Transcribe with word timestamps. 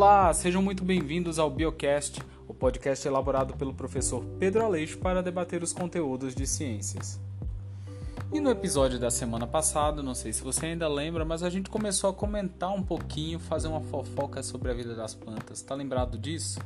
Olá, 0.00 0.32
sejam 0.32 0.62
muito 0.62 0.84
bem-vindos 0.84 1.40
ao 1.40 1.50
Biocast, 1.50 2.22
o 2.46 2.54
podcast 2.54 3.04
elaborado 3.08 3.54
pelo 3.54 3.74
professor 3.74 4.24
Pedro 4.38 4.64
Aleixo 4.64 4.96
para 4.98 5.20
debater 5.20 5.60
os 5.60 5.72
conteúdos 5.72 6.36
de 6.36 6.46
ciências. 6.46 7.18
E 8.32 8.38
no 8.38 8.48
episódio 8.48 8.96
da 8.96 9.10
semana 9.10 9.44
passada, 9.44 10.00
não 10.00 10.14
sei 10.14 10.32
se 10.32 10.40
você 10.40 10.66
ainda 10.66 10.86
lembra, 10.86 11.24
mas 11.24 11.42
a 11.42 11.50
gente 11.50 11.68
começou 11.68 12.10
a 12.10 12.12
comentar 12.12 12.72
um 12.72 12.80
pouquinho, 12.80 13.40
fazer 13.40 13.66
uma 13.66 13.80
fofoca 13.80 14.40
sobre 14.40 14.70
a 14.70 14.74
vida 14.74 14.94
das 14.94 15.16
plantas. 15.16 15.62
Tá 15.62 15.74
lembrado 15.74 16.16
disso? 16.16 16.60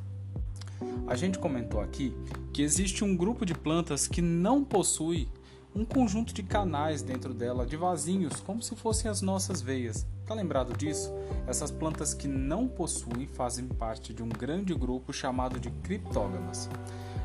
A 1.07 1.17
gente 1.17 1.39
comentou 1.39 1.81
aqui 1.81 2.15
que 2.53 2.61
existe 2.61 3.03
um 3.03 3.17
grupo 3.17 3.47
de 3.47 3.55
plantas 3.55 4.07
que 4.07 4.21
não 4.21 4.63
possui 4.63 5.27
um 5.75 5.85
conjunto 5.85 6.35
de 6.35 6.43
canais 6.43 7.03
dentro 7.03 7.33
dela, 7.33 7.65
de 7.65 7.77
vasinhos, 7.77 8.41
como 8.41 8.63
se 8.63 8.77
fossem 8.77 9.11
as 9.11 9.23
nossas 9.23 9.63
veias. 9.63 10.07
Tá 10.27 10.35
lembrado 10.35 10.77
disso? 10.77 11.11
Essas 11.47 11.71
plantas 11.71 12.13
que 12.13 12.29
não 12.29 12.69
possuem 12.69 13.27
fazem 13.27 13.67
parte 13.67 14.13
de 14.13 14.23
um 14.23 14.29
grande 14.29 14.75
grupo 14.75 15.13
chamado 15.13 15.59
de 15.59 15.71
criptógamas. 15.71 16.69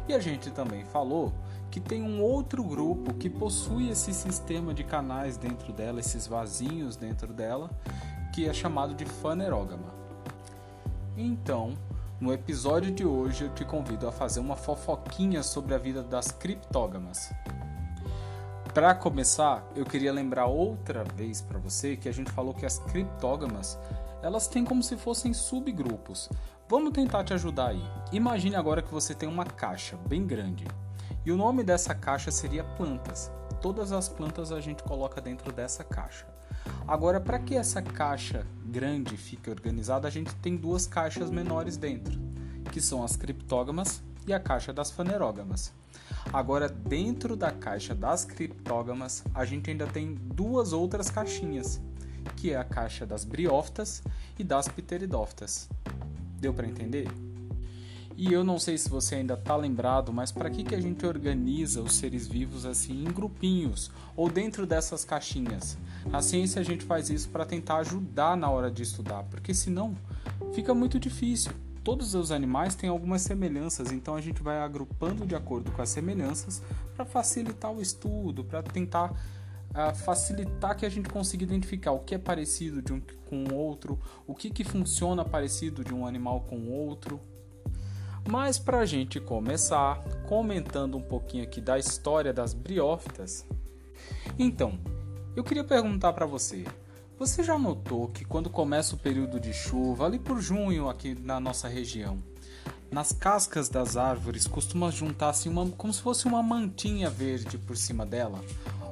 E 0.07 0.13
a 0.13 0.19
gente 0.19 0.49
também 0.51 0.85
falou 0.85 1.33
que 1.69 1.81
tem 1.81 2.01
um 2.01 2.21
outro 2.21 2.63
grupo 2.63 3.13
que 3.13 3.29
possui 3.29 3.89
esse 3.89 4.13
sistema 4.13 4.73
de 4.73 4.83
canais 4.83 5.37
dentro 5.37 5.73
dela, 5.73 5.99
esses 5.99 6.25
vasinhos 6.25 6.95
dentro 6.95 7.33
dela, 7.33 7.69
que 8.33 8.47
é 8.47 8.53
chamado 8.53 8.93
de 8.93 9.03
fanerógama. 9.05 9.93
Então, 11.17 11.73
no 12.19 12.31
episódio 12.31 12.91
de 12.91 13.05
hoje 13.05 13.43
eu 13.43 13.53
te 13.53 13.65
convido 13.65 14.07
a 14.07 14.11
fazer 14.11 14.39
uma 14.39 14.55
fofoquinha 14.55 15.43
sobre 15.43 15.75
a 15.75 15.77
vida 15.77 16.01
das 16.01 16.31
criptógamas. 16.31 17.29
Para 18.77 18.93
começar, 18.93 19.67
eu 19.75 19.83
queria 19.83 20.13
lembrar 20.13 20.45
outra 20.45 21.03
vez 21.03 21.41
para 21.41 21.57
você 21.57 21.97
que 21.97 22.07
a 22.07 22.11
gente 22.11 22.29
falou 22.29 22.53
que 22.53 22.63
as 22.63 22.77
criptógamas, 22.77 23.75
elas 24.21 24.47
têm 24.47 24.63
como 24.63 24.83
se 24.83 24.95
fossem 24.95 25.33
subgrupos. 25.33 26.29
Vamos 26.69 26.93
tentar 26.93 27.23
te 27.23 27.33
ajudar 27.33 27.69
aí. 27.69 27.81
Imagine 28.11 28.55
agora 28.55 28.83
que 28.83 28.93
você 28.93 29.15
tem 29.15 29.27
uma 29.27 29.45
caixa 29.45 29.97
bem 30.07 30.27
grande. 30.27 30.67
E 31.25 31.31
o 31.31 31.35
nome 31.35 31.63
dessa 31.63 31.95
caixa 31.95 32.29
seria 32.29 32.63
plantas. 32.63 33.31
Todas 33.63 33.91
as 33.91 34.07
plantas 34.07 34.51
a 34.51 34.61
gente 34.61 34.83
coloca 34.83 35.19
dentro 35.19 35.51
dessa 35.51 35.83
caixa. 35.83 36.27
Agora, 36.87 37.19
para 37.19 37.39
que 37.39 37.55
essa 37.55 37.81
caixa 37.81 38.45
grande 38.63 39.17
fique 39.17 39.49
organizada, 39.49 40.07
a 40.07 40.11
gente 40.11 40.35
tem 40.35 40.55
duas 40.55 40.85
caixas 40.85 41.31
menores 41.31 41.77
dentro, 41.77 42.15
que 42.71 42.79
são 42.79 43.03
as 43.03 43.15
criptógamas 43.15 44.03
e 44.27 44.33
a 44.33 44.39
caixa 44.39 44.73
das 44.73 44.91
fanerógamas. 44.91 45.71
Agora, 46.31 46.67
dentro 46.67 47.35
da 47.35 47.51
caixa 47.51 47.95
das 47.95 48.25
criptógamas, 48.25 49.23
a 49.33 49.45
gente 49.45 49.69
ainda 49.69 49.87
tem 49.87 50.13
duas 50.13 50.73
outras 50.73 51.09
caixinhas, 51.09 51.81
que 52.35 52.51
é 52.51 52.57
a 52.57 52.63
caixa 52.63 53.05
das 53.05 53.23
briófitas 53.23 54.03
e 54.37 54.43
das 54.43 54.67
pteridófitas. 54.67 55.69
Deu 56.39 56.53
para 56.53 56.67
entender? 56.67 57.07
E 58.15 58.33
eu 58.33 58.43
não 58.43 58.57
sei 58.57 58.77
se 58.77 58.89
você 58.89 59.15
ainda 59.15 59.35
está 59.35 59.55
lembrado, 59.55 60.11
mas 60.11 60.31
para 60.31 60.49
que, 60.49 60.63
que 60.63 60.73
a 60.73 60.81
gente 60.81 61.05
organiza 61.05 61.81
os 61.81 61.95
seres 61.95 62.27
vivos 62.27 62.65
assim 62.65 63.03
em 63.05 63.11
grupinhos 63.11 63.91
ou 64.15 64.27
dentro 64.27 64.65
dessas 64.65 65.05
caixinhas? 65.05 65.77
Na 66.07 66.21
ciência 66.21 66.59
a 66.59 66.65
gente 66.65 66.83
faz 66.83 67.11
isso 67.11 67.29
para 67.29 67.45
tentar 67.45 67.77
ajudar 67.77 68.35
na 68.35 68.49
hora 68.49 68.71
de 68.71 68.81
estudar, 68.81 69.23
porque 69.25 69.53
senão 69.53 69.95
fica 70.51 70.73
muito 70.73 70.99
difícil 70.99 71.51
todos 71.87 72.13
os 72.15 72.33
animais 72.33 72.75
têm 72.75 72.89
algumas 72.89 73.21
semelhanças, 73.21 73.93
então 73.93 74.13
a 74.13 74.19
gente 74.19 74.43
vai 74.43 74.59
agrupando 74.59 75.25
de 75.25 75.33
acordo 75.33 75.71
com 75.71 75.81
as 75.81 75.87
semelhanças 75.87 76.61
para 76.93 77.05
facilitar 77.05 77.71
o 77.71 77.81
estudo, 77.81 78.43
para 78.43 78.61
tentar 78.61 79.13
uh, 79.13 79.95
facilitar 79.95 80.75
que 80.75 80.85
a 80.85 80.89
gente 80.89 81.07
consiga 81.07 81.45
identificar 81.45 81.93
o 81.93 81.99
que 81.99 82.13
é 82.13 82.17
parecido 82.17 82.81
de 82.81 82.91
um 82.91 82.99
com 83.29 83.45
o 83.45 83.55
outro, 83.55 83.97
o 84.27 84.35
que, 84.35 84.49
que 84.49 84.65
funciona 84.65 85.23
parecido 85.23 85.81
de 85.81 85.93
um 85.93 86.05
animal 86.05 86.41
com 86.41 86.57
o 86.57 86.73
outro. 86.73 87.21
Mas 88.29 88.59
para 88.59 88.79
a 88.79 88.85
gente 88.85 89.21
começar, 89.21 90.03
comentando 90.27 90.97
um 90.97 91.01
pouquinho 91.01 91.45
aqui 91.45 91.61
da 91.61 91.79
história 91.79 92.33
das 92.33 92.53
briófitas, 92.53 93.47
então 94.37 94.77
eu 95.37 95.43
queria 95.43 95.63
perguntar 95.63 96.11
para 96.11 96.25
você, 96.25 96.65
você 97.17 97.43
já 97.43 97.57
notou 97.57 98.09
que 98.09 98.23
quando 98.23 98.49
começa 98.49 98.95
o 98.95 98.99
período 98.99 99.39
de 99.39 99.51
chuva, 99.51 100.05
ali 100.05 100.19
por 100.19 100.39
junho 100.39 100.87
aqui 100.87 101.15
na 101.15 101.39
nossa 101.39 101.67
região, 101.67 102.21
nas 102.91 103.11
cascas 103.11 103.67
das 103.67 103.97
árvores 103.97 104.45
costuma 104.45 104.91
juntar-se 104.91 105.49
uma 105.49 105.67
como 105.71 105.91
se 105.91 106.01
fosse 106.01 106.27
uma 106.27 106.43
mantinha 106.43 107.09
verde 107.09 107.57
por 107.57 107.75
cima 107.75 108.05
dela, 108.05 108.39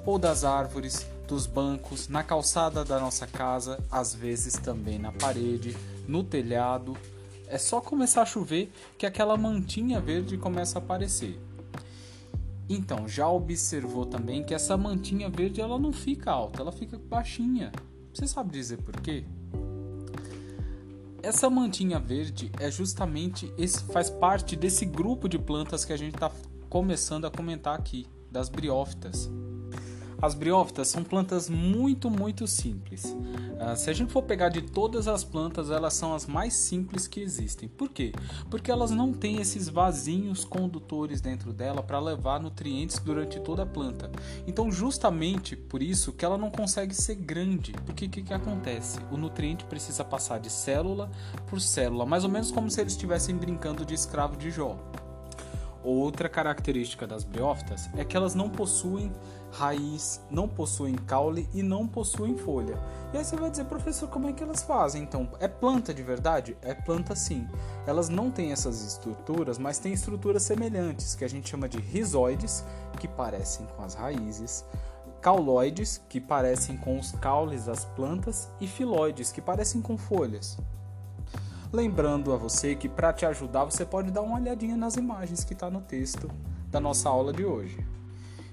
ou 0.06 0.18
das 0.18 0.44
árvores, 0.44 1.06
dos 1.28 1.46
bancos, 1.46 2.08
na 2.08 2.24
calçada 2.24 2.84
da 2.84 3.00
nossa 3.00 3.28
casa, 3.28 3.80
às 3.92 4.14
vezes 4.14 4.54
também 4.54 5.00
na 5.00 5.12
parede, 5.12 5.76
no 6.08 6.24
telhado. 6.24 6.98
É 7.48 7.58
só 7.58 7.80
começar 7.80 8.24
a 8.24 8.26
chover 8.26 8.72
que 8.98 9.06
aquela 9.06 9.38
mantinha 9.38 10.00
verde 10.00 10.38
começa 10.38 10.80
a 10.80 10.82
aparecer. 10.82 11.40
Então, 12.68 13.08
já 13.08 13.30
observou 13.30 14.06
também 14.06 14.44
que 14.44 14.54
essa 14.54 14.76
mantinha 14.76 15.30
verde 15.30 15.62
ela 15.62 15.78
não 15.78 15.94
fica 15.94 16.32
alta, 16.32 16.62
ela 16.62 16.72
fica 16.72 16.98
baixinha. 16.98 17.72
Você 18.16 18.28
sabe 18.28 18.50
dizer 18.50 18.78
por 18.78 18.96
quê? 19.02 19.26
Essa 21.22 21.50
mantinha 21.50 22.00
verde 22.00 22.50
é 22.62 22.72
justamente 22.72 23.54
esse 23.58 23.84
faz 23.92 24.10
parte 24.10 24.56
desse 24.56 24.86
grupo 24.86 25.28
de 25.28 25.38
plantas 25.38 25.84
que 25.84 25.92
a 25.92 25.98
gente 25.98 26.14
está 26.14 26.32
começando 26.70 27.26
a 27.26 27.32
comentar 27.32 27.78
aqui, 27.78 28.08
das 28.32 28.48
briófitas. 28.48 29.30
As 30.26 30.34
briófitas 30.34 30.88
são 30.88 31.04
plantas 31.04 31.48
muito, 31.48 32.10
muito 32.10 32.48
simples. 32.48 33.06
Uh, 33.06 33.76
se 33.76 33.92
a 33.92 33.94
gente 33.94 34.12
for 34.12 34.24
pegar 34.24 34.50
de 34.50 34.60
todas 34.60 35.08
as 35.08 35.24
plantas, 35.24 35.70
elas 35.70 35.94
são 35.94 36.16
as 36.16 36.26
mais 36.26 36.56
simples 36.56 37.08
que 37.08 37.20
existem. 37.20 37.70
Por 37.70 37.90
quê? 37.90 38.12
Porque 38.50 38.72
elas 38.72 38.90
não 38.90 39.14
têm 39.14 39.40
esses 39.40 39.70
vasinhos 39.70 40.44
condutores 40.44 41.22
dentro 41.22 41.54
dela 41.54 41.84
para 41.84 42.00
levar 42.00 42.40
nutrientes 42.40 42.98
durante 42.98 43.40
toda 43.40 43.62
a 43.62 43.68
planta. 43.68 44.12
Então, 44.48 44.72
justamente 44.72 45.56
por 45.56 45.84
isso 45.84 46.12
que 46.12 46.26
ela 46.26 46.40
não 46.40 46.50
consegue 46.50 46.96
ser 46.96 47.14
grande. 47.14 47.74
Porque 47.86 48.08
o 48.08 48.10
que, 48.10 48.24
que 48.24 48.34
acontece? 48.34 48.98
O 49.12 49.18
nutriente 49.18 49.64
precisa 49.66 50.04
passar 50.04 50.40
de 50.40 50.50
célula 50.50 51.12
por 51.46 51.62
célula, 51.62 52.04
mais 52.04 52.24
ou 52.24 52.32
menos 52.32 52.50
como 52.50 52.72
se 52.72 52.82
eles 52.82 52.94
estivessem 52.94 53.38
brincando 53.38 53.86
de 53.86 53.94
escravo 53.94 54.36
de 54.36 54.50
Jó. 54.50 54.76
Outra 55.86 56.28
característica 56.28 57.06
das 57.06 57.24
briófitas 57.24 57.92
é 57.96 58.04
que 58.04 58.18
elas 58.18 58.34
não 58.34 58.50
possuem 58.50 59.12
raiz, 59.52 60.20
não 60.32 60.48
possuem 60.48 60.96
caule 60.96 61.48
e 61.54 61.62
não 61.62 61.88
possuem 61.88 62.36
folha. 62.36 62.76
E 63.14 63.18
aí 63.18 63.24
você 63.24 63.36
vai 63.36 63.52
dizer, 63.52 63.66
professor, 63.66 64.10
como 64.10 64.28
é 64.28 64.34
que 64.34 64.42
elas 64.42 64.64
fazem? 64.64 65.04
Então, 65.04 65.30
é 65.40 65.48
planta 65.48 65.94
de 65.94 66.02
verdade? 66.02 66.58
É 66.64 66.74
planta 66.74 67.16
sim. 67.16 67.48
Elas 67.86 68.10
não 68.10 68.32
têm 68.32 68.52
essas 68.52 68.82
estruturas, 68.84 69.60
mas 69.60 69.78
têm 69.78 69.94
estruturas 69.94 70.42
semelhantes, 70.42 71.14
que 71.14 71.24
a 71.24 71.30
gente 71.30 71.48
chama 71.48 71.70
de 71.70 71.78
rizoides, 71.78 72.66
que 73.00 73.08
parecem 73.08 73.68
com 73.68 73.84
as 73.84 73.94
raízes, 73.94 74.66
cauloides, 75.22 76.02
que 76.10 76.20
parecem 76.20 76.78
com 76.78 76.98
os 76.98 77.12
caules 77.12 77.66
das 77.66 77.86
plantas, 77.86 78.50
e 78.60 78.66
filóides, 78.66 79.32
que 79.32 79.40
parecem 79.40 79.84
com 79.84 80.00
folhas. 80.00 80.58
Lembrando 81.72 82.32
a 82.32 82.38
você 82.38 82.76
que 82.76 82.88
para 82.88 83.12
te 83.12 83.26
ajudar 83.26 83.66
você 83.66 83.86
pode 83.86 84.12
dar 84.12 84.22
uma 84.22 84.40
olhadinha 84.40 84.78
nas 84.78 84.96
imagens 84.96 85.44
que 85.44 85.54
está 85.54 85.70
no 85.70 85.82
texto 85.82 86.30
da 86.70 86.80
nossa 86.80 87.10
aula 87.10 87.34
de 87.34 87.44
hoje. 87.44 87.86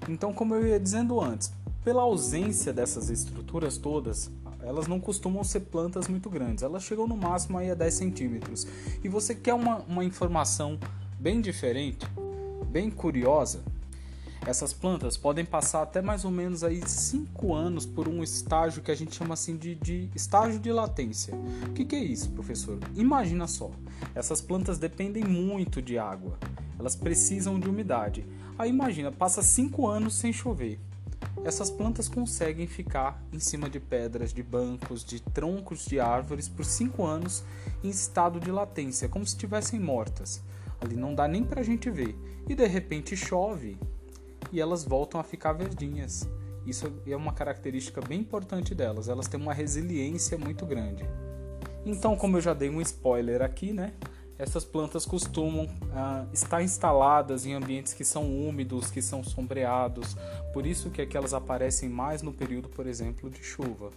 Então, 0.09 0.33
como 0.33 0.55
eu 0.55 0.67
ia 0.67 0.79
dizendo 0.79 1.21
antes, 1.21 1.53
pela 1.83 2.01
ausência 2.01 2.73
dessas 2.73 3.09
estruturas 3.09 3.77
todas, 3.77 4.31
elas 4.61 4.87
não 4.87 4.99
costumam 4.99 5.43
ser 5.43 5.61
plantas 5.61 6.07
muito 6.07 6.29
grandes, 6.29 6.63
elas 6.63 6.83
chegam 6.83 7.07
no 7.07 7.15
máximo 7.15 7.57
aí 7.57 7.69
a 7.69 7.75
10 7.75 7.93
centímetros. 7.93 8.67
E 9.03 9.07
você 9.07 9.35
quer 9.35 9.53
uma, 9.53 9.77
uma 9.87 10.03
informação 10.03 10.79
bem 11.19 11.41
diferente, 11.41 12.05
bem 12.69 12.89
curiosa, 12.89 13.61
essas 14.45 14.73
plantas 14.73 15.15
podem 15.15 15.45
passar 15.45 15.83
até 15.83 16.01
mais 16.01 16.25
ou 16.25 16.31
menos 16.31 16.63
aí 16.63 16.81
5 16.85 17.53
anos 17.53 17.85
por 17.85 18.07
um 18.07 18.21
estágio 18.21 18.81
que 18.81 18.91
a 18.91 18.95
gente 18.95 19.15
chama 19.15 19.33
assim 19.33 19.55
de, 19.55 19.75
de 19.75 20.09
estágio 20.13 20.59
de 20.59 20.71
latência. 20.71 21.33
O 21.67 21.73
que, 21.73 21.85
que 21.85 21.95
é 21.95 22.03
isso, 22.03 22.31
professor? 22.31 22.77
Imagina 22.95 23.47
só, 23.47 23.71
essas 24.13 24.41
plantas 24.41 24.77
dependem 24.77 25.23
muito 25.23 25.81
de 25.81 25.97
água, 25.97 26.37
elas 26.77 26.95
precisam 26.95 27.59
de 27.59 27.69
umidade. 27.69 28.25
Aí 28.57 28.69
imagina, 28.69 29.11
passa 29.11 29.41
5 29.41 29.87
anos 29.87 30.15
sem 30.15 30.33
chover. 30.33 30.79
Essas 31.45 31.71
plantas 31.71 32.07
conseguem 32.07 32.67
ficar 32.67 33.21
em 33.31 33.39
cima 33.39 33.69
de 33.69 33.79
pedras, 33.79 34.33
de 34.33 34.43
bancos, 34.43 35.03
de 35.03 35.21
troncos 35.21 35.85
de 35.85 35.99
árvores 35.99 36.47
por 36.47 36.65
5 36.65 37.03
anos 37.05 37.43
em 37.83 37.89
estado 37.89 38.39
de 38.39 38.51
latência, 38.51 39.09
como 39.09 39.25
se 39.25 39.33
estivessem 39.33 39.79
mortas. 39.79 40.43
Ali 40.79 40.95
não 40.95 41.15
dá 41.15 41.27
nem 41.27 41.43
pra 41.43 41.63
gente 41.63 41.89
ver. 41.89 42.15
E 42.47 42.53
de 42.53 42.67
repente 42.67 43.15
chove 43.15 43.77
e 44.53 44.61
elas 44.61 44.85
voltam 44.85 45.19
a 45.19 45.23
ficar 45.23 45.51
verdinhas. 45.51 46.29
Isso 46.65 46.89
é 47.05 47.15
uma 47.15 47.33
característica 47.33 47.99
bem 47.99 48.21
importante 48.21 48.73
delas, 48.73 49.09
elas 49.09 49.27
têm 49.27 49.39
uma 49.39 49.53
resiliência 49.53 50.37
muito 50.37 50.65
grande. 50.65 51.03
Então, 51.85 52.15
como 52.15 52.37
eu 52.37 52.41
já 52.41 52.53
dei 52.53 52.69
um 52.69 52.79
spoiler 52.79 53.41
aqui, 53.41 53.73
né? 53.73 53.93
Essas 54.37 54.63
plantas 54.63 55.05
costumam 55.05 55.67
ah, 55.91 56.25
estar 56.31 56.63
instaladas 56.63 57.45
em 57.45 57.53
ambientes 57.53 57.93
que 57.93 58.05
são 58.05 58.23
úmidos, 58.23 58.89
que 58.89 59.01
são 59.01 59.23
sombreados, 59.23 60.15
por 60.53 60.65
isso 60.65 60.89
que, 60.89 61.01
é 61.01 61.05
que 61.05 61.17
elas 61.17 61.33
aparecem 61.33 61.89
mais 61.89 62.21
no 62.21 62.33
período, 62.33 62.69
por 62.69 62.87
exemplo, 62.87 63.29
de 63.29 63.43
chuva. 63.43 63.91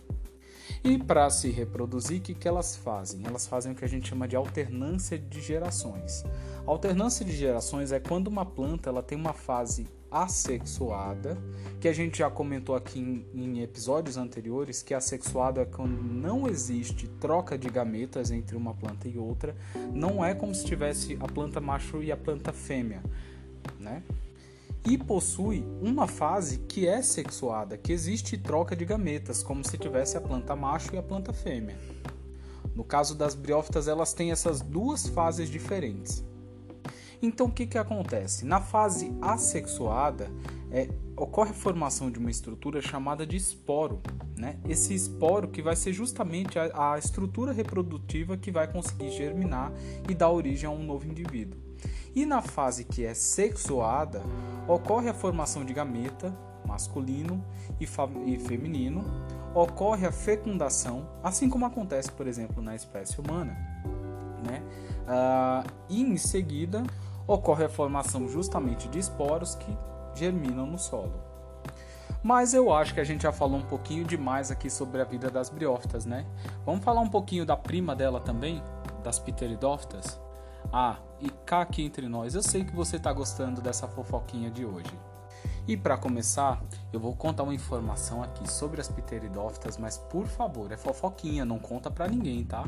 E 0.85 0.99
para 0.99 1.31
se 1.31 1.51
reproduzir, 1.51 2.19
o 2.19 2.23
que, 2.23 2.35
que 2.35 2.49
elas 2.49 2.77
fazem? 2.77 3.25
Elas 3.25 3.47
fazem 3.47 3.73
o 3.73 3.75
que 3.75 3.85
a 3.85 3.89
gente 3.89 4.09
chama 4.09 4.27
de 4.27 4.37
alternância 4.37 5.19
de 5.19 5.41
gerações. 5.41 6.25
alternância 6.67 7.25
de 7.25 7.33
gerações 7.33 7.93
é 7.93 8.01
quando 8.01 8.27
uma 8.27 8.45
planta 8.45 8.91
ela 8.91 9.03
tem 9.03 9.17
uma 9.17 9.33
fase 9.33 9.89
assexuada, 10.11 11.37
que 11.81 11.89
a 11.89 11.93
gente 11.93 12.19
já 12.19 12.31
comentou 12.31 12.75
aqui 12.75 13.01
em, 13.01 13.27
em, 13.35 13.63
episódios 13.63 14.17
anteriores, 14.17 14.83
que 14.83 14.95
assexuado 14.95 15.61
é 15.61 15.65
quando 15.65 16.03
não 16.03 16.49
existe 16.49 17.09
troca 17.21 17.59
de 17.59 17.69
gametas 17.69 18.31
entre 18.31 18.57
uma 18.57 18.75
planta 18.75 19.09
e 19.09 19.19
outra, 19.19 19.57
não 19.93 20.25
é 20.25 20.35
como 20.35 20.55
se 20.55 20.65
tivesse 20.65 21.17
a 21.21 21.27
planta 21.27 21.61
macho 21.61 22.03
e 22.03 22.11
a 22.11 22.17
planta 22.17 22.53
fêmea, 22.53 23.03
né? 23.79 24.03
E 24.89 24.97
possui 24.97 25.65
uma 25.83 26.07
fase 26.07 26.59
que 26.59 26.87
é 26.87 27.03
sexuada, 27.03 27.77
que 27.77 27.93
existe 27.93 28.39
troca 28.39 28.77
de 28.77 28.85
gametas, 28.85 29.43
como 29.43 29.65
se 29.65 29.77
tivesse 29.77 30.17
a 30.17 30.21
planta 30.21 30.55
macho 30.55 30.95
e 30.95 30.99
a 30.99 31.03
planta 31.03 31.33
fêmea. 31.33 31.77
No 32.73 32.85
caso 32.85 33.15
das 33.15 33.35
briófitas, 33.35 33.89
elas 33.89 34.13
têm 34.13 34.31
essas 34.31 34.61
duas 34.61 35.09
fases 35.09 35.49
diferentes. 35.49 36.23
Então 37.23 37.47
o 37.47 37.51
que, 37.51 37.67
que 37.67 37.79
acontece? 37.79 38.45
Na 38.45 38.61
fase 38.61 39.17
assexuada, 39.21 40.31
é, 40.71 40.89
ocorre 41.17 41.51
a 41.51 41.55
formação 41.55 42.11
de 42.11 42.19
uma 42.19 42.31
estrutura 42.31 42.83
chamada 42.83 43.27
de 43.27 43.37
esporo. 43.37 44.01
Né? 44.37 44.59
Esse 44.69 44.95
esporo 44.95 45.49
que 45.49 45.63
vai 45.63 45.77
ser 45.77 45.93
justamente 45.93 46.59
a, 46.59 46.93
a 46.93 46.99
estrutura 46.99 47.53
reprodutiva 47.53 48.37
que 48.37 48.51
vai 48.51 48.71
conseguir 48.71 49.11
germinar 49.11 49.73
e 50.09 50.15
dar 50.15 50.31
origem 50.31 50.69
a 50.69 50.73
um 50.73 50.83
novo 50.83 51.07
indivíduo. 51.07 51.59
E 52.15 52.25
na 52.25 52.41
fase 52.41 52.85
que 52.85 53.05
é 53.05 53.13
sexuada, 53.15 54.23
ocorre 54.67 55.09
a 55.09 55.15
formação 55.15 55.65
de 55.65 55.73
gameta 55.73 56.35
masculino 56.67 57.45
e, 57.81 57.85
e 57.85 58.39
feminino, 58.39 59.05
ocorre 59.55 60.07
a 60.07 60.13
fecundação, 60.13 61.09
assim 61.23 61.49
como 61.49 61.65
acontece, 61.65 62.11
por 62.13 62.27
exemplo, 62.27 62.63
na 62.63 62.75
espécie 62.75 63.21
humana. 63.21 63.57
Né? 64.47 64.63
Uh, 65.07 65.71
e 65.89 66.03
em 66.03 66.17
seguida 66.17 66.83
ocorre 67.27 67.65
a 67.65 67.69
formação 67.69 68.29
justamente 68.29 68.89
de 68.89 68.99
esporos 68.99 69.55
que 69.55 69.77
germinam 70.15 70.67
no 70.67 70.79
solo. 70.79 71.13
Mas 72.23 72.55
eu 72.55 72.73
acho 72.73 72.93
que 72.95 73.01
a 73.01 73.05
gente 73.05 73.23
já 73.23 73.33
falou 73.33 73.59
um 73.59 73.67
pouquinho 73.67 74.05
demais 74.05 74.51
aqui 74.51 74.69
sobre 74.69 75.01
a 75.01 75.05
vida 75.05 75.31
das 75.31 75.49
briófitas, 75.49 76.05
né? 76.05 76.27
Vamos 76.65 76.85
falar 76.85 77.01
um 77.01 77.09
pouquinho 77.09 77.47
da 77.47 77.57
prima 77.57 77.95
dela 77.95 78.21
também, 78.21 78.63
das 79.05 79.19
pteridófitas? 79.19 80.21
Ah, 80.73 80.97
e 81.21 81.31
cá 81.45 81.63
aqui 81.63 81.85
entre 81.85 82.09
nós, 82.09 82.35
eu 82.35 82.43
sei 82.43 82.65
que 82.65 82.75
você 82.75 82.97
está 82.97 83.13
gostando 83.13 83.61
dessa 83.61 83.87
fofoquinha 83.87 84.51
de 84.51 84.65
hoje. 84.65 84.93
E 85.69 85.77
para 85.77 85.97
começar, 85.97 86.63
eu 86.93 87.01
vou 87.01 87.15
contar 87.15 87.43
uma 87.43 87.55
informação 87.55 88.23
aqui 88.23 88.51
sobre 88.51 88.81
as 88.81 88.89
pteridófitas, 88.89 89.77
mas 89.79 89.99
por 89.99 90.27
favor, 90.27 90.71
é 90.73 90.77
fofoquinha, 90.77 91.45
não 91.45 91.59
conta 91.59 91.91
para 91.91 92.09
ninguém, 92.09 92.45
tá? 92.45 92.65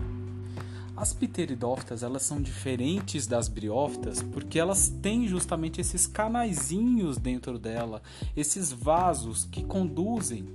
As 0.98 1.12
pteridófitas 1.12 2.02
elas 2.02 2.24
são 2.24 2.42
diferentes 2.42 3.24
das 3.24 3.46
briófitas 3.46 4.20
porque 4.20 4.58
elas 4.58 4.88
têm 4.88 5.28
justamente 5.28 5.80
esses 5.80 6.08
canaizinhos 6.08 7.18
dentro 7.18 7.56
dela, 7.56 8.02
esses 8.36 8.72
vasos 8.72 9.44
que 9.44 9.62
conduzem 9.62 10.48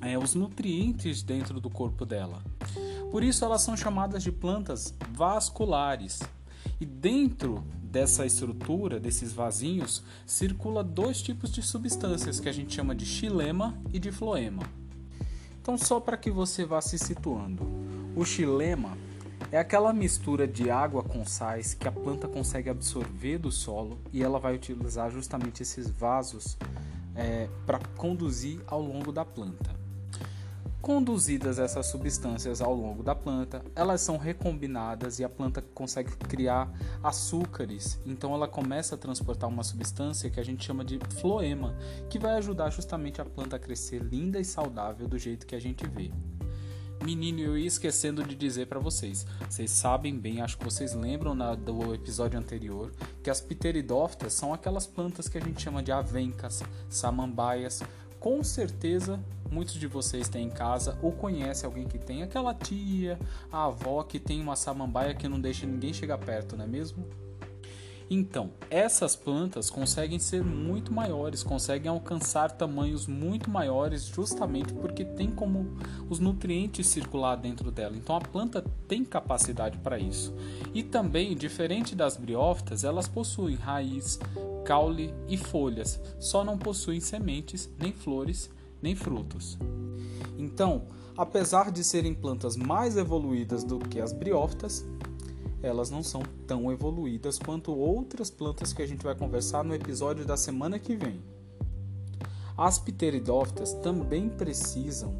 é, 0.00 0.16
os 0.16 0.36
nutrientes 0.36 1.24
dentro 1.24 1.60
do 1.60 1.68
corpo 1.68 2.06
dela. 2.06 2.44
Por 3.10 3.24
isso 3.24 3.44
elas 3.44 3.62
são 3.62 3.76
chamadas 3.76 4.22
de 4.22 4.30
plantas 4.30 4.94
vasculares. 5.10 6.20
E 6.80 6.86
dentro 6.86 7.64
dessa 7.82 8.24
estrutura, 8.24 9.00
desses 9.00 9.32
vasinhos, 9.32 10.04
circula 10.24 10.84
dois 10.84 11.20
tipos 11.20 11.50
de 11.50 11.60
substâncias 11.60 12.38
que 12.38 12.48
a 12.48 12.52
gente 12.52 12.72
chama 12.72 12.94
de 12.94 13.04
xilema 13.04 13.76
e 13.92 13.98
de 13.98 14.12
floema. 14.12 14.62
Então, 15.60 15.76
só 15.76 15.98
para 15.98 16.16
que 16.16 16.30
você 16.30 16.64
vá 16.64 16.80
se 16.80 16.98
situando, 16.98 17.66
o 18.14 18.24
xilema 18.24 18.96
é 19.52 19.58
aquela 19.58 19.92
mistura 19.92 20.48
de 20.48 20.70
água 20.70 21.02
com 21.02 21.26
sais 21.26 21.74
que 21.74 21.86
a 21.86 21.92
planta 21.92 22.26
consegue 22.26 22.70
absorver 22.70 23.36
do 23.36 23.52
solo 23.52 24.00
e 24.10 24.22
ela 24.22 24.40
vai 24.40 24.54
utilizar 24.54 25.10
justamente 25.10 25.62
esses 25.62 25.90
vasos 25.90 26.56
é, 27.14 27.50
para 27.66 27.78
conduzir 27.98 28.60
ao 28.66 28.80
longo 28.80 29.12
da 29.12 29.26
planta. 29.26 29.70
Conduzidas 30.80 31.58
essas 31.58 31.86
substâncias 31.86 32.62
ao 32.62 32.74
longo 32.74 33.02
da 33.02 33.14
planta, 33.14 33.62
elas 33.76 34.00
são 34.00 34.16
recombinadas 34.16 35.18
e 35.18 35.24
a 35.24 35.28
planta 35.28 35.62
consegue 35.74 36.16
criar 36.16 36.72
açúcares. 37.02 38.00
Então 38.06 38.34
ela 38.34 38.48
começa 38.48 38.94
a 38.94 38.98
transportar 38.98 39.50
uma 39.50 39.62
substância 39.62 40.30
que 40.30 40.40
a 40.40 40.44
gente 40.44 40.64
chama 40.64 40.82
de 40.82 40.98
floema, 41.20 41.76
que 42.08 42.18
vai 42.18 42.32
ajudar 42.38 42.70
justamente 42.70 43.20
a 43.20 43.24
planta 43.24 43.56
a 43.56 43.58
crescer 43.58 44.02
linda 44.02 44.40
e 44.40 44.44
saudável 44.46 45.06
do 45.06 45.18
jeito 45.18 45.46
que 45.46 45.54
a 45.54 45.60
gente 45.60 45.86
vê. 45.86 46.10
Menino, 47.02 47.40
eu 47.40 47.58
ia 47.58 47.66
esquecendo 47.66 48.22
de 48.22 48.36
dizer 48.36 48.66
para 48.66 48.78
vocês. 48.78 49.26
Vocês 49.48 49.70
sabem 49.70 50.16
bem, 50.16 50.40
acho 50.40 50.56
que 50.56 50.64
vocês 50.64 50.94
lembram 50.94 51.34
na, 51.34 51.54
do 51.56 51.92
episódio 51.92 52.38
anterior, 52.38 52.92
que 53.22 53.28
as 53.28 53.40
pteridófitas 53.40 54.32
são 54.32 54.54
aquelas 54.54 54.86
plantas 54.86 55.28
que 55.28 55.36
a 55.36 55.40
gente 55.40 55.60
chama 55.60 55.82
de 55.82 55.90
avencas, 55.90 56.62
samambaias. 56.88 57.82
Com 58.20 58.44
certeza, 58.44 59.18
muitos 59.50 59.74
de 59.74 59.88
vocês 59.88 60.28
têm 60.28 60.46
em 60.46 60.50
casa 60.50 60.96
ou 61.02 61.10
conhecem 61.10 61.66
alguém 61.66 61.88
que 61.88 61.98
tem 61.98 62.22
aquela 62.22 62.54
tia, 62.54 63.18
a 63.50 63.64
avó 63.64 64.04
que 64.04 64.20
tem 64.20 64.40
uma 64.40 64.54
samambaia 64.54 65.12
que 65.12 65.26
não 65.26 65.40
deixa 65.40 65.66
ninguém 65.66 65.92
chegar 65.92 66.18
perto, 66.18 66.56
não 66.56 66.64
é 66.64 66.68
mesmo? 66.68 67.04
Então, 68.14 68.50
essas 68.68 69.16
plantas 69.16 69.70
conseguem 69.70 70.18
ser 70.18 70.44
muito 70.44 70.92
maiores, 70.92 71.42
conseguem 71.42 71.88
alcançar 71.88 72.50
tamanhos 72.50 73.06
muito 73.06 73.48
maiores 73.48 74.04
justamente 74.04 74.70
porque 74.74 75.02
tem 75.02 75.30
como 75.30 75.78
os 76.10 76.18
nutrientes 76.18 76.88
circular 76.88 77.36
dentro 77.36 77.70
dela. 77.70 77.96
Então 77.96 78.14
a 78.14 78.20
planta 78.20 78.62
tem 78.86 79.02
capacidade 79.02 79.78
para 79.78 79.98
isso. 79.98 80.34
E 80.74 80.82
também, 80.82 81.34
diferente 81.34 81.96
das 81.96 82.18
briófitas, 82.18 82.84
elas 82.84 83.08
possuem 83.08 83.56
raiz, 83.56 84.20
caule 84.62 85.14
e 85.26 85.38
folhas, 85.38 85.98
só 86.20 86.44
não 86.44 86.58
possuem 86.58 87.00
sementes, 87.00 87.70
nem 87.78 87.94
flores, 87.94 88.50
nem 88.82 88.94
frutos. 88.94 89.56
Então, 90.36 90.82
apesar 91.16 91.70
de 91.70 91.82
serem 91.82 92.12
plantas 92.12 92.58
mais 92.58 92.94
evoluídas 92.98 93.64
do 93.64 93.78
que 93.78 93.98
as 93.98 94.12
briófitas, 94.12 94.84
elas 95.62 95.90
não 95.90 96.02
são 96.02 96.22
tão 96.46 96.70
evoluídas 96.72 97.38
quanto 97.38 97.72
outras 97.72 98.30
plantas 98.30 98.72
que 98.72 98.82
a 98.82 98.86
gente 98.86 99.04
vai 99.04 99.14
conversar 99.14 99.62
no 99.62 99.74
episódio 99.74 100.24
da 100.24 100.36
semana 100.36 100.78
que 100.78 100.96
vem. 100.96 101.20
As 102.56 102.78
pteridófitas 102.78 103.72
também 103.74 104.28
precisam 104.28 105.14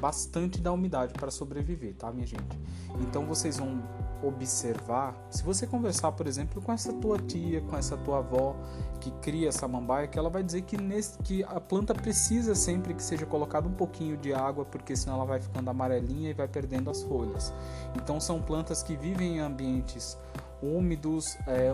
bastante 0.00 0.60
da 0.60 0.72
umidade 0.72 1.12
para 1.14 1.30
sobreviver, 1.30 1.94
tá, 1.94 2.10
minha 2.12 2.26
gente? 2.26 2.58
Então 3.00 3.24
vocês 3.26 3.58
vão 3.58 3.82
observar, 4.26 5.14
se 5.30 5.42
você 5.42 5.66
conversar, 5.66 6.12
por 6.12 6.26
exemplo, 6.26 6.60
com 6.62 6.72
essa 6.72 6.92
tua 6.92 7.18
tia, 7.18 7.60
com 7.62 7.76
essa 7.76 7.96
tua 7.96 8.18
avó 8.18 8.56
que 9.00 9.10
cria 9.22 9.48
essa 9.48 9.68
mambaia, 9.68 10.06
que 10.06 10.18
ela 10.18 10.30
vai 10.30 10.42
dizer 10.42 10.62
que, 10.62 10.76
nesse, 10.76 11.18
que 11.18 11.44
a 11.44 11.60
planta 11.60 11.94
precisa 11.94 12.54
sempre 12.54 12.94
que 12.94 13.02
seja 13.02 13.26
colocado 13.26 13.68
um 13.68 13.72
pouquinho 13.72 14.16
de 14.16 14.32
água, 14.32 14.64
porque 14.64 14.96
senão 14.96 15.16
ela 15.16 15.24
vai 15.24 15.40
ficando 15.40 15.68
amarelinha 15.70 16.30
e 16.30 16.34
vai 16.34 16.48
perdendo 16.48 16.90
as 16.90 17.02
folhas. 17.02 17.52
Então 17.94 18.20
são 18.20 18.40
plantas 18.40 18.82
que 18.82 18.96
vivem 18.96 19.36
em 19.36 19.40
ambientes 19.40 20.18
úmidos, 20.62 21.36
é, 21.46 21.70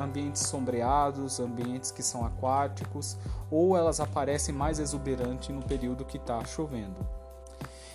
ambientes 0.00 0.42
sombreados, 0.42 1.40
ambientes 1.40 1.90
que 1.90 2.02
são 2.02 2.24
aquáticos, 2.24 3.18
ou 3.50 3.76
elas 3.76 4.00
aparecem 4.00 4.54
mais 4.54 4.78
exuberantes 4.78 5.48
no 5.48 5.62
período 5.62 6.04
que 6.04 6.16
está 6.16 6.44
chovendo. 6.44 7.21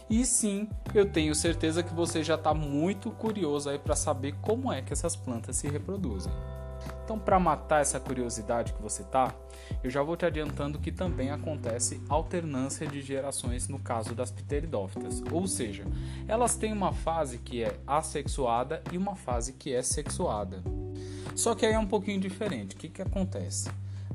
E 0.09 0.25
sim, 0.25 0.69
eu 0.93 1.09
tenho 1.11 1.35
certeza 1.35 1.83
que 1.83 1.93
você 1.93 2.23
já 2.23 2.35
está 2.35 2.53
muito 2.53 3.11
curioso 3.11 3.69
aí 3.69 3.77
para 3.77 3.95
saber 3.95 4.35
como 4.41 4.71
é 4.71 4.81
que 4.81 4.93
essas 4.93 5.15
plantas 5.15 5.57
se 5.57 5.67
reproduzem. 5.67 6.31
Então, 7.03 7.19
para 7.19 7.39
matar 7.39 7.81
essa 7.81 7.99
curiosidade 7.99 8.73
que 8.73 8.81
você 8.81 9.03
tá, 9.03 9.33
eu 9.83 9.89
já 9.89 10.01
vou 10.01 10.15
te 10.15 10.25
adiantando 10.25 10.79
que 10.79 10.91
também 10.91 11.29
acontece 11.29 12.01
alternância 12.07 12.87
de 12.87 13.01
gerações 13.01 13.67
no 13.67 13.79
caso 13.79 14.15
das 14.15 14.31
pteridófitas, 14.31 15.21
ou 15.31 15.47
seja, 15.47 15.85
elas 16.27 16.55
têm 16.55 16.71
uma 16.71 16.93
fase 16.93 17.37
que 17.37 17.63
é 17.63 17.77
assexuada 17.85 18.81
e 18.91 18.97
uma 18.97 19.15
fase 19.15 19.53
que 19.53 19.73
é 19.73 19.81
sexuada. 19.81 20.61
Só 21.35 21.53
que 21.53 21.65
aí 21.65 21.73
é 21.73 21.79
um 21.79 21.87
pouquinho 21.87 22.19
diferente. 22.19 22.75
O 22.75 22.77
que, 22.77 22.89
que 22.89 23.01
acontece? 23.01 23.69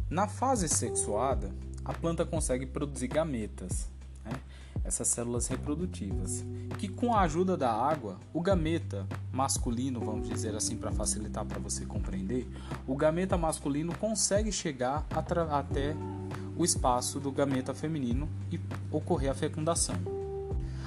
Na 0.08 0.26
fase 0.26 0.68
sexuada, 0.68 1.50
a 1.84 1.92
planta 1.92 2.24
consegue 2.24 2.66
produzir 2.66 3.08
gametas, 3.08 3.88
essas 4.84 5.08
células 5.08 5.46
reprodutivas, 5.46 6.44
que 6.78 6.88
com 6.88 7.14
a 7.14 7.20
ajuda 7.20 7.56
da 7.56 7.72
água, 7.72 8.18
o 8.32 8.40
gameta 8.40 9.06
masculino, 9.30 10.00
vamos 10.00 10.28
dizer 10.28 10.54
assim 10.54 10.76
para 10.76 10.90
facilitar 10.90 11.44
para 11.44 11.58
você 11.58 11.84
compreender, 11.86 12.48
o 12.86 12.96
gameta 12.96 13.36
masculino 13.36 13.96
consegue 13.96 14.50
chegar 14.50 15.06
até 15.50 15.94
o 16.56 16.64
espaço 16.64 17.20
do 17.20 17.30
gameta 17.30 17.72
feminino 17.72 18.28
e 18.50 18.60
ocorrer 18.90 19.30
a 19.30 19.34
fecundação. 19.34 19.96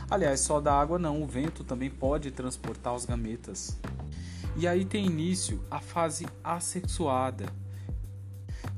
Aliás, 0.09 0.39
só 0.41 0.61
da 0.61 0.73
água 0.73 0.99
não, 0.99 1.23
o 1.23 1.25
vento 1.25 1.63
também 1.63 1.89
pode 1.89 2.29
transportar 2.29 2.93
os 2.93 3.05
gametas. 3.05 3.79
E 4.55 4.67
aí 4.67 4.85
tem 4.85 5.05
início 5.05 5.63
a 5.69 5.79
fase 5.79 6.27
assexuada, 6.43 7.45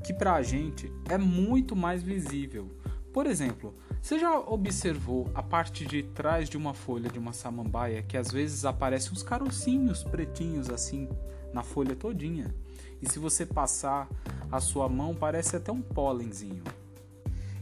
que 0.03 0.13
para 0.13 0.35
a 0.35 0.41
gente 0.41 0.91
é 1.09 1.17
muito 1.17 1.75
mais 1.75 2.01
visível. 2.01 2.71
Por 3.13 3.25
exemplo, 3.25 3.75
Você 4.07 4.17
já 4.17 4.39
observou 4.39 5.29
a 5.35 5.43
parte 5.43 5.85
de 5.85 6.01
trás 6.01 6.49
de 6.49 6.55
uma 6.55 6.73
folha 6.73 7.09
de 7.09 7.19
uma 7.19 7.33
samambaia 7.33 8.01
que 8.01 8.15
às 8.15 8.31
vezes 8.31 8.63
aparecem 8.63 9.11
uns 9.11 9.21
carocinhos 9.21 10.01
pretinhos 10.01 10.69
assim 10.69 11.09
na 11.53 11.61
folha 11.61 11.93
todinha? 11.93 12.55
E 13.01 13.11
se 13.11 13.19
você 13.19 13.45
passar 13.45 14.07
a 14.49 14.61
sua 14.61 14.87
mão, 14.87 15.13
parece 15.13 15.57
até 15.57 15.73
um 15.73 15.81
pólenzinho. 15.81 16.63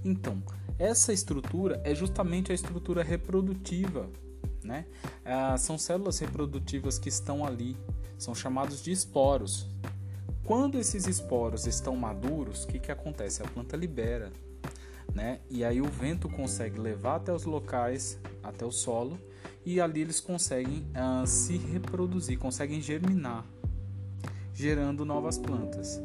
Então, 0.03 0.39
essa 0.77 1.11
estrutura 1.11 1.81
é 1.83 1.95
justamente 1.95 2.51
a 2.51 2.55
estrutura 2.55 3.01
reprodutiva, 3.01 4.07
né? 4.63 4.85
Ah, 5.25 5.57
são 5.57 5.79
células 5.79 6.19
reprodutivas 6.19 6.99
que 6.99 7.09
estão 7.09 7.43
ali, 7.43 7.75
são 8.19 8.35
chamados 8.35 8.83
de 8.83 8.91
esporos. 8.91 9.67
Quando 10.43 10.77
esses 10.77 11.07
esporos 11.07 11.65
estão 11.65 11.95
maduros, 11.95 12.65
o 12.65 12.67
que, 12.67 12.77
que 12.77 12.91
acontece? 12.91 13.41
A 13.41 13.47
planta 13.47 13.75
libera, 13.75 14.31
né? 15.15 15.39
E 15.49 15.63
aí 15.63 15.81
o 15.81 15.85
vento 15.85 16.27
consegue 16.27 16.77
levar 16.77 17.15
até 17.15 17.33
os 17.33 17.45
locais, 17.45 18.19
até 18.43 18.65
o 18.65 18.71
solo, 18.71 19.17
e 19.65 19.79
ali 19.79 20.01
eles 20.01 20.19
conseguem 20.19 20.85
ah, 20.93 21.23
se 21.25 21.57
reproduzir, 21.57 22.37
conseguem 22.37 22.81
germinar, 22.81 23.45
gerando 24.53 25.05
novas 25.05 25.37
plantas. 25.37 26.01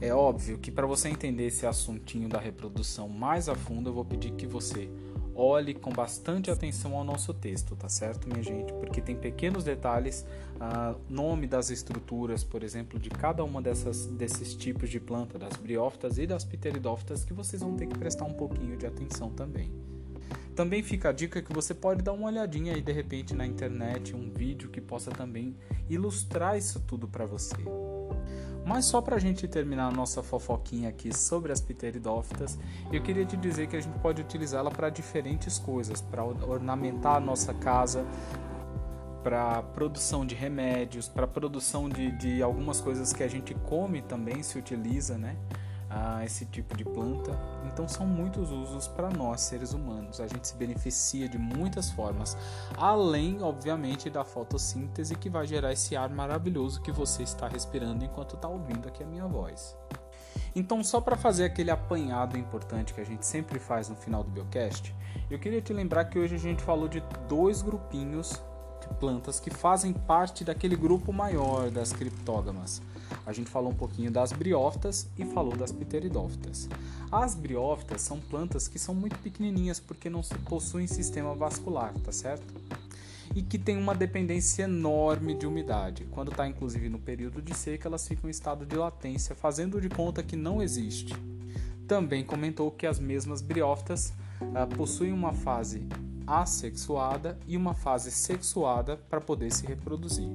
É 0.00 0.12
óbvio 0.12 0.58
que 0.58 0.72
para 0.72 0.84
você 0.86 1.08
entender 1.08 1.46
esse 1.46 1.64
assuntinho 1.64 2.28
da 2.28 2.40
reprodução 2.40 3.08
mais 3.08 3.48
a 3.48 3.54
fundo, 3.54 3.88
eu 3.90 3.94
vou 3.94 4.04
pedir 4.04 4.32
que 4.32 4.48
você 4.48 4.90
olhe 5.34 5.74
com 5.74 5.90
bastante 5.90 6.50
atenção 6.50 6.96
ao 6.96 7.04
nosso 7.04 7.32
texto, 7.32 7.74
tá 7.76 7.88
certo, 7.88 8.28
minha 8.28 8.42
gente? 8.42 8.72
Porque 8.72 9.00
tem 9.00 9.16
pequenos 9.16 9.64
detalhes, 9.64 10.26
uh, 10.56 10.98
nome 11.08 11.46
das 11.46 11.70
estruturas, 11.70 12.44
por 12.44 12.62
exemplo, 12.62 12.98
de 12.98 13.10
cada 13.10 13.42
uma 13.44 13.60
dessas, 13.60 14.06
desses 14.06 14.54
tipos 14.54 14.90
de 14.90 15.00
planta, 15.00 15.38
das 15.38 15.56
briófitas 15.56 16.18
e 16.18 16.26
das 16.26 16.44
pteridófitas, 16.44 17.24
que 17.24 17.32
vocês 17.32 17.62
vão 17.62 17.74
ter 17.76 17.86
que 17.86 17.98
prestar 17.98 18.24
um 18.24 18.34
pouquinho 18.34 18.76
de 18.76 18.86
atenção 18.86 19.30
também. 19.30 19.72
Também 20.54 20.82
fica 20.82 21.08
a 21.08 21.12
dica 21.12 21.40
que 21.40 21.52
você 21.52 21.72
pode 21.72 22.02
dar 22.02 22.12
uma 22.12 22.26
olhadinha 22.26 22.74
aí 22.74 22.82
de 22.82 22.92
repente 22.92 23.34
na 23.34 23.46
internet, 23.46 24.14
um 24.14 24.30
vídeo 24.30 24.68
que 24.68 24.82
possa 24.82 25.10
também 25.10 25.56
ilustrar 25.88 26.58
isso 26.58 26.78
tudo 26.80 27.08
para 27.08 27.24
você. 27.24 27.56
Mas 28.64 28.84
só 28.84 29.00
para 29.00 29.16
a 29.16 29.18
gente 29.18 29.48
terminar 29.48 29.88
a 29.88 29.90
nossa 29.90 30.22
fofoquinha 30.22 30.88
aqui 30.88 31.16
sobre 31.16 31.52
as 31.52 31.60
pteridófitas, 31.60 32.58
eu 32.92 33.02
queria 33.02 33.24
te 33.24 33.36
dizer 33.36 33.66
que 33.66 33.76
a 33.76 33.80
gente 33.80 33.98
pode 33.98 34.22
utilizá-la 34.22 34.70
para 34.70 34.88
diferentes 34.88 35.58
coisas, 35.58 36.00
para 36.00 36.24
ornamentar 36.24 37.16
a 37.16 37.20
nossa 37.20 37.52
casa, 37.52 38.06
para 39.22 39.62
produção 39.62 40.24
de 40.24 40.34
remédios, 40.34 41.08
para 41.08 41.26
produção 41.26 41.88
de, 41.88 42.12
de 42.12 42.42
algumas 42.42 42.80
coisas 42.80 43.12
que 43.12 43.22
a 43.22 43.28
gente 43.28 43.54
come 43.54 44.02
também 44.02 44.42
se 44.42 44.58
utiliza, 44.58 45.18
né? 45.18 45.36
A 45.92 46.24
esse 46.24 46.46
tipo 46.46 46.76
de 46.76 46.84
planta. 46.84 47.38
Então 47.66 47.86
são 47.86 48.06
muitos 48.06 48.50
usos 48.50 48.88
para 48.88 49.10
nós 49.10 49.42
seres 49.42 49.72
humanos. 49.72 50.20
A 50.20 50.26
gente 50.26 50.48
se 50.48 50.56
beneficia 50.56 51.28
de 51.28 51.38
muitas 51.38 51.90
formas, 51.90 52.36
além, 52.76 53.42
obviamente, 53.42 54.08
da 54.08 54.24
fotossíntese 54.24 55.14
que 55.14 55.28
vai 55.28 55.46
gerar 55.46 55.72
esse 55.72 55.94
ar 55.94 56.08
maravilhoso 56.08 56.80
que 56.80 56.90
você 56.90 57.22
está 57.22 57.46
respirando 57.46 58.04
enquanto 58.04 58.36
está 58.36 58.48
ouvindo 58.48 58.88
aqui 58.88 59.02
a 59.02 59.06
minha 59.06 59.26
voz. 59.26 59.76
Então, 60.54 60.82
só 60.82 61.00
para 61.00 61.16
fazer 61.16 61.44
aquele 61.44 61.70
apanhado 61.70 62.36
importante 62.36 62.92
que 62.92 63.00
a 63.00 63.04
gente 63.04 63.26
sempre 63.26 63.58
faz 63.58 63.88
no 63.88 63.96
final 63.96 64.22
do 64.22 64.30
Biocast, 64.30 64.94
eu 65.30 65.38
queria 65.38 65.62
te 65.62 65.72
lembrar 65.72 66.06
que 66.06 66.18
hoje 66.18 66.34
a 66.34 66.38
gente 66.38 66.62
falou 66.62 66.88
de 66.88 67.02
dois 67.28 67.62
grupinhos 67.62 68.42
de 68.80 68.88
plantas 68.98 69.40
que 69.40 69.50
fazem 69.50 69.92
parte 69.92 70.44
daquele 70.44 70.76
grupo 70.76 71.12
maior 71.12 71.70
das 71.70 71.92
criptógamas. 71.92 72.82
A 73.24 73.32
gente 73.32 73.48
falou 73.50 73.70
um 73.70 73.74
pouquinho 73.74 74.10
das 74.10 74.32
briófitas 74.32 75.08
e 75.18 75.24
falou 75.24 75.56
das 75.56 75.70
pteridófitas. 75.70 76.68
As 77.10 77.34
briófitas 77.34 78.00
são 78.00 78.18
plantas 78.18 78.66
que 78.66 78.78
são 78.78 78.94
muito 78.94 79.18
pequenininhas 79.18 79.78
porque 79.78 80.10
não 80.10 80.22
possuem 80.48 80.86
sistema 80.86 81.34
vascular, 81.34 81.92
tá 82.04 82.10
certo? 82.10 82.52
E 83.34 83.42
que 83.42 83.58
tem 83.58 83.76
uma 83.76 83.94
dependência 83.94 84.64
enorme 84.64 85.34
de 85.34 85.46
umidade. 85.46 86.06
Quando 86.10 86.30
está 86.30 86.46
inclusive 86.46 86.88
no 86.88 86.98
período 86.98 87.40
de 87.40 87.54
seca, 87.54 87.88
elas 87.88 88.06
ficam 88.06 88.28
em 88.28 88.30
estado 88.30 88.66
de 88.66 88.76
latência, 88.76 89.34
fazendo 89.34 89.80
de 89.80 89.88
conta 89.88 90.22
que 90.22 90.36
não 90.36 90.62
existe. 90.62 91.14
Também 91.86 92.24
comentou 92.24 92.70
que 92.70 92.86
as 92.86 92.98
mesmas 92.98 93.40
briófitas 93.40 94.12
ah, 94.54 94.66
possuem 94.66 95.12
uma 95.12 95.32
fase 95.32 95.86
assexuada 96.26 97.38
e 97.46 97.56
uma 97.56 97.74
fase 97.74 98.10
sexuada 98.10 98.96
para 98.96 99.20
poder 99.20 99.52
se 99.52 99.66
reproduzir. 99.66 100.28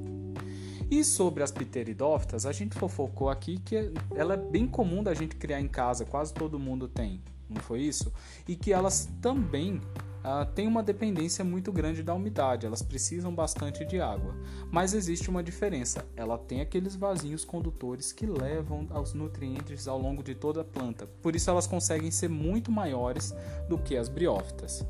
E 0.90 1.04
sobre 1.04 1.44
as 1.44 1.52
pteridófitas, 1.52 2.46
a 2.46 2.52
gente 2.52 2.78
fofocou 2.78 3.30
aqui 3.30 3.58
que 3.60 3.92
ela 4.16 4.36
é 4.36 4.38
bem 4.38 4.66
comum 4.66 5.04
da 5.04 5.14
gente 5.14 5.36
criar 5.36 5.60
em 5.60 5.68
casa, 5.68 6.06
quase 6.06 6.34
todo 6.34 6.58
mundo 6.58 6.88
tem, 6.88 7.22
não 7.50 7.62
foi 7.62 7.82
isso? 7.82 8.12
E 8.48 8.56
que 8.56 8.72
elas 8.72 9.10
também 9.22 9.82
Uh, 10.18 10.46
têm 10.54 10.68
uma 10.68 10.84
dependência 10.84 11.46
muito 11.46 11.72
grande 11.72 12.04
da 12.04 12.14
umidade, 12.14 12.66
elas 12.66 12.82
precisam 12.82 13.34
bastante 13.34 13.86
de 13.86 14.02
água. 14.02 14.36
Mas 14.70 14.94
existe 14.94 15.30
uma 15.30 15.42
diferença: 15.42 16.06
ela 16.18 16.38
tem 16.38 16.60
aqueles 16.60 16.98
vasinhos 16.98 17.46
condutores 17.46 18.12
que 18.12 18.26
levam 18.26 18.86
os 19.02 19.14
nutrientes 19.14 19.88
ao 19.88 19.98
longo 19.98 20.22
de 20.22 20.36
toda 20.36 20.62
a 20.62 20.66
planta, 20.66 21.08
por 21.22 21.34
isso 21.34 21.50
elas 21.50 21.66
conseguem 21.66 22.12
ser 22.12 22.28
muito 22.28 22.70
maiores 22.70 23.34
do 23.70 23.78
que 23.78 23.96
as 23.96 24.10
briófitas. 24.10 24.86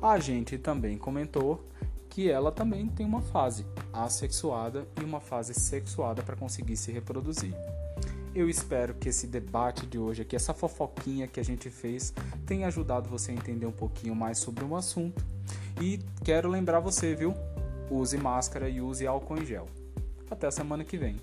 A 0.00 0.18
gente 0.18 0.56
também 0.56 0.96
comentou 0.96 1.68
que 2.08 2.30
ela 2.30 2.50
também 2.50 2.86
tem 2.88 3.06
uma 3.06 3.20
fase 3.20 3.66
assexuada 3.92 4.86
e 5.00 5.04
uma 5.04 5.20
fase 5.20 5.54
sexuada 5.54 6.22
para 6.22 6.36
conseguir 6.36 6.76
se 6.76 6.90
reproduzir. 6.90 7.54
Eu 8.34 8.48
espero 8.48 8.94
que 8.94 9.08
esse 9.08 9.26
debate 9.26 9.86
de 9.86 9.98
hoje 9.98 10.22
aqui, 10.22 10.36
essa 10.36 10.54
fofoquinha 10.54 11.26
que 11.26 11.40
a 11.40 11.44
gente 11.44 11.70
fez, 11.70 12.12
tenha 12.46 12.68
ajudado 12.68 13.08
você 13.08 13.32
a 13.32 13.34
entender 13.34 13.66
um 13.66 13.72
pouquinho 13.72 14.14
mais 14.14 14.38
sobre 14.38 14.64
o 14.64 14.76
assunto. 14.76 15.24
E 15.80 15.98
quero 16.24 16.48
lembrar 16.48 16.80
você, 16.80 17.14
viu? 17.14 17.34
Use 17.90 18.16
máscara 18.16 18.68
e 18.68 18.80
use 18.80 19.06
álcool 19.06 19.38
em 19.38 19.46
gel. 19.46 19.66
Até 20.30 20.46
a 20.46 20.50
semana 20.50 20.84
que 20.84 20.96
vem. 20.96 21.16